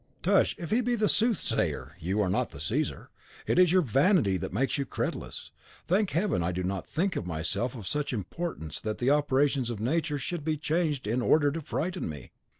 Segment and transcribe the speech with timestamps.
[0.23, 0.55] "Tush!
[0.57, 3.11] If he be the soothsayer, you are not the Caesar.
[3.45, 5.51] It is your vanity that makes you credulous.
[5.85, 10.17] Thank Heaven, I do not think myself of such importance that the operations of Nature
[10.17, 12.31] should be changed in order to frighten me."